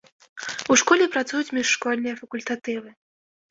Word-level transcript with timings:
У 0.73 0.77
школе 0.83 1.09
працуюць 1.17 1.53
міжшкольныя 1.59 2.19
факультатывы. 2.25 2.89